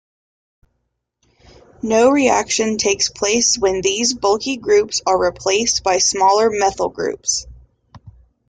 No 1.83 2.09
reaction 2.09 2.77
takes 2.77 3.07
place 3.11 3.59
when 3.59 3.81
these 3.81 4.15
bulky 4.15 4.57
groups 4.57 5.03
are 5.05 5.15
replaced 5.23 5.83
by 5.83 5.99
smaller 5.99 6.49
methyl 6.49 6.89
groups. 6.89 7.45